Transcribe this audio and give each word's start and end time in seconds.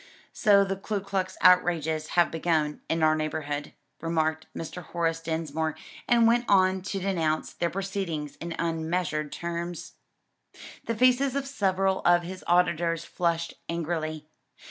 "So 0.33 0.65
the 0.65 0.77
Ku 0.77 0.99
Klux 0.99 1.37
outrages 1.41 2.07
have 2.17 2.31
begun 2.31 2.81
in 2.89 3.03
our 3.03 3.13
neighborhood," 3.15 3.73
remarked 4.01 4.47
Mr. 4.57 4.81
Horace 4.81 5.19
Dinsmore, 5.19 5.75
and 6.07 6.25
went 6.25 6.45
on 6.49 6.81
to 6.81 6.97
denounce 6.99 7.53
their 7.53 7.69
proceedings 7.69 8.35
in 8.37 8.55
unmeasured 8.57 9.31
terms. 9.31 9.97
The 10.87 10.95
faces 10.97 11.35
of 11.35 11.45
several 11.45 11.99
of 12.03 12.23
his 12.23 12.43
auditors 12.47 13.05
flushed 13.05 13.53
angrily. 13.69 14.27